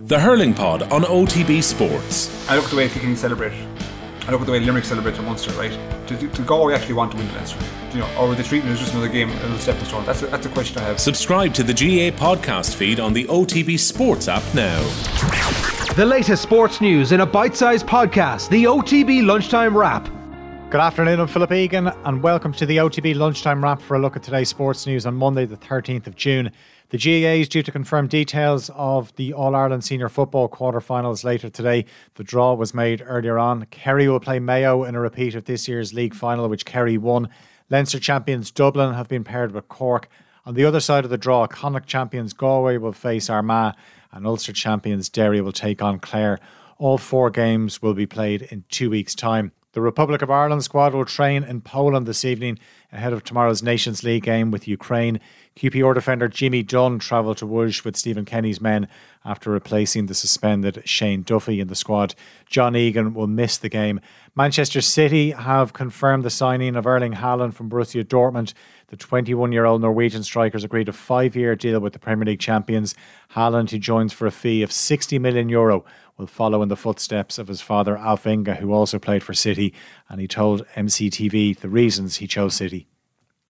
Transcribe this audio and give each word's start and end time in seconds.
The 0.00 0.20
Hurling 0.20 0.54
Pod 0.54 0.84
on 0.92 1.02
OTB 1.02 1.60
Sports. 1.60 2.48
I 2.48 2.54
look 2.54 2.66
at 2.66 2.70
the 2.70 2.76
way 2.76 2.88
Kilkenny 2.88 3.16
celebrate. 3.16 3.52
I 4.28 4.30
look 4.30 4.42
at 4.42 4.46
the 4.46 4.52
way 4.52 4.60
Limerick 4.60 4.84
celebrate 4.84 5.16
in 5.16 5.24
Munster, 5.24 5.50
right? 5.54 5.76
Do, 6.06 6.16
do 6.16 6.44
Galway 6.44 6.74
actually 6.74 6.94
want 6.94 7.10
to 7.10 7.18
win 7.18 7.26
the 7.26 7.34
Leinster? 7.34 7.58
You 7.92 7.98
know, 7.98 8.16
or 8.16 8.32
the 8.36 8.44
treatment 8.44 8.74
is 8.74 8.78
just 8.78 8.92
another 8.92 9.08
game, 9.08 9.28
a 9.28 9.34
little 9.34 9.58
stepping 9.58 9.86
stone? 9.86 10.06
That's 10.06 10.22
a, 10.22 10.28
that's 10.28 10.46
a 10.46 10.50
question 10.50 10.78
I 10.78 10.82
have. 10.82 11.00
Subscribe 11.00 11.52
to 11.54 11.64
the 11.64 11.72
GAA 11.72 12.16
podcast 12.16 12.76
feed 12.76 13.00
on 13.00 13.12
the 13.12 13.24
OTB 13.24 13.76
Sports 13.76 14.28
app 14.28 14.44
now. 14.54 14.80
The 15.96 16.06
latest 16.06 16.44
sports 16.44 16.80
news 16.80 17.10
in 17.10 17.22
a 17.22 17.26
bite-sized 17.26 17.84
podcast, 17.84 18.50
the 18.50 18.64
OTB 18.64 19.26
Lunchtime 19.26 19.76
Wrap. 19.76 20.08
Good 20.70 20.82
afternoon, 20.82 21.18
I'm 21.18 21.28
Philip 21.28 21.52
Egan, 21.52 21.86
and 21.86 22.22
welcome 22.22 22.52
to 22.52 22.66
the 22.66 22.76
OTB 22.76 23.16
Lunchtime 23.16 23.64
Wrap 23.64 23.80
for 23.80 23.96
a 23.96 23.98
look 23.98 24.16
at 24.16 24.22
today's 24.22 24.50
sports 24.50 24.86
news 24.86 25.06
on 25.06 25.14
Monday, 25.14 25.46
the 25.46 25.56
13th 25.56 26.06
of 26.06 26.14
June. 26.14 26.52
The 26.90 26.98
GAA 26.98 27.40
is 27.40 27.48
due 27.48 27.62
to 27.62 27.72
confirm 27.72 28.06
details 28.06 28.70
of 28.74 29.16
the 29.16 29.32
All 29.32 29.56
Ireland 29.56 29.84
Senior 29.84 30.10
Football 30.10 30.46
quarter-finals 30.48 31.24
later 31.24 31.48
today. 31.48 31.86
The 32.16 32.22
draw 32.22 32.52
was 32.52 32.74
made 32.74 33.02
earlier 33.02 33.38
on. 33.38 33.64
Kerry 33.70 34.08
will 34.08 34.20
play 34.20 34.40
Mayo 34.40 34.84
in 34.84 34.94
a 34.94 35.00
repeat 35.00 35.34
of 35.34 35.46
this 35.46 35.68
year's 35.68 35.94
league 35.94 36.14
final, 36.14 36.50
which 36.50 36.66
Kerry 36.66 36.98
won. 36.98 37.30
Leinster 37.70 37.98
champions 37.98 38.50
Dublin 38.50 38.92
have 38.92 39.08
been 39.08 39.24
paired 39.24 39.52
with 39.52 39.68
Cork. 39.68 40.10
On 40.44 40.52
the 40.52 40.66
other 40.66 40.80
side 40.80 41.04
of 41.04 41.10
the 41.10 41.16
draw, 41.16 41.46
Connacht 41.46 41.88
champions 41.88 42.34
Galway 42.34 42.76
will 42.76 42.92
face 42.92 43.30
Armagh, 43.30 43.74
and 44.12 44.26
Ulster 44.26 44.52
champions 44.52 45.08
Derry 45.08 45.40
will 45.40 45.50
take 45.50 45.80
on 45.80 45.98
Clare. 45.98 46.38
All 46.76 46.98
four 46.98 47.30
games 47.30 47.80
will 47.80 47.94
be 47.94 48.06
played 48.06 48.42
in 48.42 48.64
two 48.68 48.90
weeks' 48.90 49.14
time. 49.14 49.52
The 49.72 49.82
Republic 49.82 50.22
of 50.22 50.30
Ireland 50.30 50.64
squad 50.64 50.94
will 50.94 51.04
train 51.04 51.44
in 51.44 51.60
Poland 51.60 52.06
this 52.06 52.24
evening 52.24 52.58
ahead 52.90 53.12
of 53.12 53.22
tomorrow's 53.22 53.62
Nations 53.62 54.02
League 54.02 54.22
game 54.22 54.50
with 54.50 54.66
Ukraine. 54.66 55.20
QPR 55.56 55.94
defender 55.94 56.26
Jimmy 56.26 56.62
Dunne 56.62 56.98
travelled 56.98 57.36
to 57.38 57.46
Łódź 57.46 57.84
with 57.84 57.94
Stephen 57.94 58.24
Kenny's 58.24 58.62
men 58.62 58.88
after 59.26 59.50
replacing 59.50 60.06
the 60.06 60.14
suspended 60.14 60.82
Shane 60.86 61.22
Duffy 61.22 61.60
in 61.60 61.68
the 61.68 61.74
squad. 61.74 62.14
John 62.46 62.76
Egan 62.76 63.12
will 63.12 63.26
miss 63.26 63.58
the 63.58 63.68
game. 63.68 64.00
Manchester 64.38 64.80
City 64.80 65.32
have 65.32 65.72
confirmed 65.72 66.24
the 66.24 66.30
signing 66.30 66.76
of 66.76 66.86
Erling 66.86 67.14
Haaland 67.14 67.54
from 67.54 67.68
Borussia 67.68 68.04
Dortmund. 68.04 68.54
The 68.86 68.96
21 68.96 69.50
year 69.50 69.64
old 69.64 69.82
Norwegian 69.82 70.22
striker 70.22 70.54
has 70.54 70.62
agreed 70.62 70.88
a 70.88 70.92
five 70.92 71.34
year 71.34 71.56
deal 71.56 71.80
with 71.80 71.92
the 71.92 71.98
Premier 71.98 72.24
League 72.24 72.38
champions. 72.38 72.94
Haaland, 73.34 73.70
who 73.70 73.80
joins 73.80 74.12
for 74.12 74.28
a 74.28 74.30
fee 74.30 74.62
of 74.62 74.70
60 74.70 75.18
million 75.18 75.48
euro, 75.48 75.84
will 76.18 76.28
follow 76.28 76.62
in 76.62 76.68
the 76.68 76.76
footsteps 76.76 77.36
of 77.40 77.48
his 77.48 77.60
father 77.60 77.98
Alf 77.98 78.28
Inge, 78.28 78.50
who 78.60 78.72
also 78.72 79.00
played 79.00 79.24
for 79.24 79.34
City, 79.34 79.74
and 80.08 80.20
he 80.20 80.28
told 80.28 80.64
MCTV 80.76 81.58
the 81.58 81.68
reasons 81.68 82.18
he 82.18 82.28
chose 82.28 82.54
City. 82.54 82.86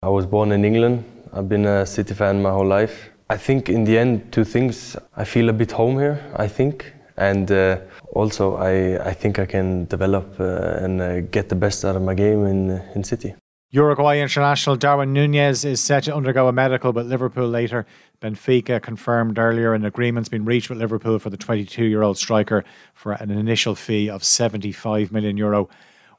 I 0.03 0.09
was 0.09 0.27
born 0.27 0.51
in 0.51 0.65
England. 0.65 1.05
I've 1.33 1.49
been 1.49 1.65
a 1.65 1.87
City 1.87 2.13
fan 2.13 2.43
my 2.43 2.51
whole 2.51 2.67
life. 2.67 3.11
I 3.31 3.37
think 3.37 3.69
in 3.69 3.85
the 3.85 3.97
end, 3.97 4.33
two 4.33 4.43
things. 4.43 4.97
I 5.17 5.23
feel 5.23 5.49
a 5.49 5.53
bit 5.53 5.71
home 5.71 6.01
here, 6.01 6.21
I 6.35 6.49
think. 6.49 6.93
And 7.17 7.51
uh, 7.51 7.79
also, 8.15 8.57
I, 8.57 9.09
I 9.09 9.13
think 9.13 9.39
I 9.39 9.47
can 9.47 9.85
develop 9.87 10.41
uh, 10.41 10.85
and 10.85 11.01
uh, 11.01 11.21
get 11.21 11.49
the 11.49 11.55
best 11.55 11.85
out 11.85 11.97
of 11.97 12.03
my 12.03 12.15
game 12.15 12.47
in, 12.47 12.71
in 12.95 13.05
City. 13.05 13.35
Uruguay 13.75 14.21
international 14.21 14.77
Darwin 14.77 15.15
Nunez 15.15 15.65
is 15.65 15.81
set 15.81 16.05
to 16.05 16.15
undergo 16.15 16.47
a 16.47 16.53
medical 16.53 16.93
with 16.93 17.07
Liverpool 17.07 17.49
later. 17.49 17.87
Benfica 18.21 18.83
confirmed 18.83 19.39
earlier 19.39 19.73
an 19.73 19.87
agreement's 19.87 20.29
been 20.29 20.45
reached 20.45 20.69
with 20.69 20.79
Liverpool 20.79 21.19
for 21.19 21.31
the 21.31 21.39
22 21.39 21.87
year 21.87 22.03
old 22.03 22.19
striker 22.19 22.65
for 22.93 23.13
an 23.13 23.31
initial 23.31 23.75
fee 23.75 24.11
of 24.11 24.25
75 24.25 25.11
million 25.11 25.39
euro. 25.39 25.71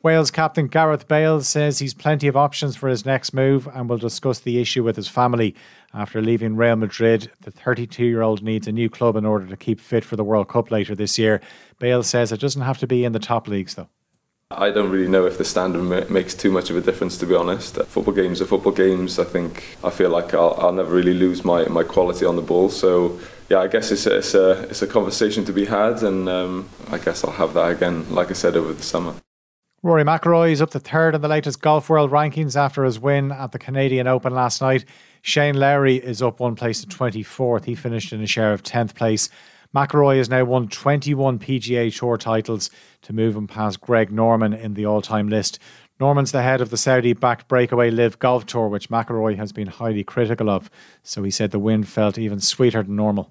Wales 0.04 0.32
captain 0.32 0.68
Gareth 0.68 1.08
Bale 1.08 1.40
says 1.40 1.80
he's 1.80 1.94
plenty 1.94 2.28
of 2.28 2.36
options 2.36 2.76
for 2.76 2.90
his 2.90 3.06
next 3.06 3.34
move 3.34 3.70
and 3.74 3.88
will 3.88 3.98
discuss 3.98 4.40
the 4.40 4.60
issue 4.60 4.84
with 4.84 4.98
his 4.98 5.08
family. 5.08 5.56
After 5.94 6.22
leaving 6.22 6.58
Real 6.58 6.76
Madrid, 6.76 7.32
the 7.40 7.52
32 7.52 8.04
year 8.04 8.22
old 8.22 8.44
needs 8.44 8.68
a 8.68 8.74
new 8.74 8.90
club 8.90 9.16
in 9.16 9.26
order 9.26 9.48
to 9.48 9.56
keep 9.56 9.80
fit 9.80 10.04
for 10.04 10.18
the 10.18 10.24
World 10.26 10.50
Cup 10.50 10.72
later 10.72 10.94
this 10.94 11.18
year. 11.18 11.40
Bale 11.80 12.04
says 12.04 12.34
it 12.34 12.42
doesn't 12.42 12.64
have 12.64 12.80
to 12.80 12.88
be 12.88 13.06
in 13.06 13.14
the 13.14 13.20
top 13.20 13.48
leagues, 13.48 13.76
though. 13.76 13.88
I 14.52 14.72
don't 14.72 14.90
really 14.90 15.08
know 15.08 15.26
if 15.26 15.38
the 15.38 15.46
standard 15.46 16.10
makes 16.10 16.34
too 16.34 16.52
much 16.52 16.70
of 16.70 16.76
a 16.76 16.82
difference, 16.82 17.18
to 17.20 17.26
be 17.26 17.34
honest. 17.34 17.78
Football 17.86 18.14
games 18.14 18.42
are 18.42 18.46
football 18.46 18.74
games. 18.74 19.20
I 19.20 19.24
think 19.24 19.78
I 19.86 19.90
feel 19.90 20.10
like 20.10 20.34
I'll, 20.34 20.54
I'll 20.60 20.74
never 20.74 20.94
really 20.94 21.14
lose 21.14 21.46
my, 21.46 21.64
my 21.70 21.84
quality 21.84 22.26
on 22.26 22.36
the 22.36 22.42
ball. 22.42 22.68
So 22.68 23.22
yeah, 23.50 23.60
I 23.60 23.68
guess 23.68 23.90
it's 23.90 24.06
a, 24.06 24.18
it's 24.18 24.34
a, 24.34 24.64
it's 24.64 24.82
a 24.82 24.88
conversation 24.88 25.46
to 25.46 25.54
be 25.54 25.64
had, 25.64 26.04
and 26.04 26.28
um, 26.28 26.70
I 26.92 26.98
guess 26.98 27.24
I'll 27.24 27.32
have 27.32 27.54
that 27.54 27.72
again, 27.72 28.14
like 28.14 28.32
I 28.32 28.34
said, 28.34 28.58
over 28.58 28.74
the 28.74 28.84
summer. 28.84 29.16
Rory 29.86 30.06
McIlroy 30.06 30.52
is 30.52 30.62
up 30.62 30.72
to 30.72 30.80
third 30.80 31.14
in 31.14 31.20
the 31.20 31.28
latest 31.28 31.60
Golf 31.60 31.90
World 31.90 32.10
rankings 32.10 32.56
after 32.56 32.86
his 32.86 33.02
win 33.02 33.34
at 33.34 33.52
the 33.52 33.60
Canadian 33.60 34.08
Open 34.08 34.34
last 34.34 34.62
night. 34.62 34.86
Shane 35.22 35.56
Lowry 35.56 35.98
is 35.98 36.22
up 36.22 36.40
one 36.40 36.56
place 36.56 36.80
to 36.80 36.88
24th. 36.88 37.66
He 37.66 37.76
finished 37.76 38.14
in 38.14 38.24
a 38.24 38.26
share 38.26 38.54
of 38.54 38.64
10th 38.64 38.96
place. 38.96 39.28
McIlroy 39.76 40.20
has 40.20 40.30
now 40.30 40.46
won 40.46 40.70
21 40.70 41.38
PGA 41.38 41.94
Tour 41.94 42.18
titles 42.18 42.70
to 43.02 43.12
move 43.12 43.36
him 43.36 43.46
past 43.46 43.82
Greg 43.82 44.10
Norman 44.10 44.54
in 44.54 44.76
the 44.76 44.86
all-time 44.86 45.28
list. 45.28 45.60
Norman's 46.00 46.32
the 46.32 46.44
head 46.44 46.62
of 46.62 46.70
the 46.70 46.78
Saudi-backed 46.78 47.50
breakaway 47.50 47.92
LIV 47.92 48.20
Golf 48.20 48.46
Tour, 48.46 48.70
which 48.70 48.88
McIlroy 48.88 49.36
has 49.36 49.52
been 49.52 49.68
highly 49.68 50.06
critical 50.06 50.50
of. 50.50 50.70
So 51.02 51.24
he 51.24 51.32
said 51.32 51.52
the 51.52 51.60
win 51.60 51.84
felt 51.84 52.18
even 52.18 52.40
sweeter 52.40 52.84
than 52.84 52.96
normal. 52.96 53.30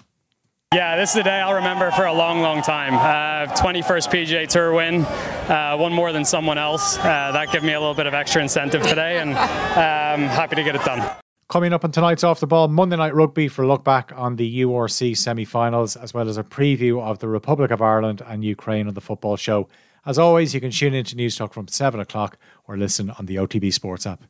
Yeah, 0.72 0.96
this 0.96 1.10
is 1.10 1.16
a 1.16 1.22
day 1.22 1.38
I'll 1.38 1.52
remember 1.52 1.90
for 1.90 2.06
a 2.06 2.12
long, 2.14 2.40
long 2.40 2.62
time. 2.62 2.94
Uh, 2.94 3.54
21st 3.56 4.10
PGA 4.10 4.48
Tour 4.48 4.72
win, 4.72 5.04
uh, 5.04 5.76
one 5.76 5.92
more 5.92 6.12
than 6.12 6.24
someone 6.24 6.56
else. 6.56 6.96
Uh, 6.96 7.30
that 7.30 7.52
gave 7.52 7.62
me 7.62 7.74
a 7.74 7.78
little 7.78 7.94
bit 7.94 8.06
of 8.06 8.14
extra 8.14 8.40
incentive 8.40 8.82
today, 8.82 9.18
and 9.18 9.32
um, 9.32 10.26
happy 10.30 10.56
to 10.56 10.62
get 10.62 10.74
it 10.74 10.82
done. 10.82 11.14
Coming 11.50 11.74
up 11.74 11.84
on 11.84 11.92
tonight's 11.92 12.24
Off 12.24 12.40
the 12.40 12.46
Ball 12.46 12.68
Monday 12.68 12.96
Night 12.96 13.14
Rugby 13.14 13.48
for 13.48 13.64
a 13.64 13.68
look 13.68 13.84
back 13.84 14.12
on 14.16 14.36
the 14.36 14.62
URC 14.62 15.14
semi 15.14 15.44
finals, 15.44 15.94
as 15.94 16.14
well 16.14 16.26
as 16.26 16.38
a 16.38 16.42
preview 16.42 17.02
of 17.02 17.18
the 17.18 17.28
Republic 17.28 17.70
of 17.70 17.82
Ireland 17.82 18.22
and 18.26 18.42
Ukraine 18.42 18.88
on 18.88 18.94
the 18.94 19.02
football 19.02 19.36
show. 19.36 19.68
As 20.06 20.18
always, 20.18 20.54
you 20.54 20.60
can 20.62 20.70
tune 20.70 20.94
into 20.94 21.14
Newstalk 21.16 21.52
from 21.52 21.68
7 21.68 22.00
o'clock 22.00 22.38
or 22.66 22.78
listen 22.78 23.10
on 23.10 23.26
the 23.26 23.36
OTB 23.36 23.74
Sports 23.74 24.06
app. 24.06 24.24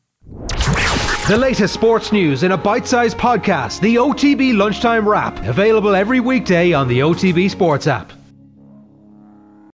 The 1.28 1.36
latest 1.38 1.74
sports 1.74 2.12
news 2.12 2.42
in 2.42 2.52
a 2.52 2.56
bite 2.56 2.86
sized 2.86 3.16
podcast, 3.16 3.80
the 3.80 3.96
OTB 3.96 4.56
Lunchtime 4.56 5.08
Wrap, 5.08 5.38
available 5.46 5.94
every 5.94 6.20
weekday 6.20 6.72
on 6.72 6.88
the 6.88 7.00
OTB 7.00 7.50
Sports 7.50 7.86
app. 7.86 8.12